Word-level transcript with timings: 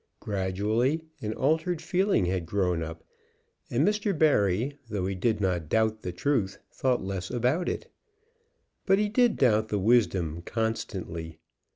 Gradually 0.19 1.03
an 1.21 1.33
altered 1.35 1.79
feeling 1.79 2.25
had 2.25 2.47
grown 2.47 2.81
up; 2.81 3.03
and 3.69 3.87
Mr. 3.87 4.17
Barry, 4.17 4.79
though 4.89 5.05
he 5.05 5.13
did 5.13 5.39
not 5.39 5.69
doubt 5.69 6.01
the 6.01 6.11
truth, 6.11 6.57
thought 6.71 7.03
less 7.03 7.29
about 7.29 7.69
it. 7.69 7.85
But 8.87 8.97
he 8.97 9.09
did 9.09 9.35
doubt 9.37 9.67
the 9.67 9.77
wisdom 9.77 10.41
constantly. 10.41 11.37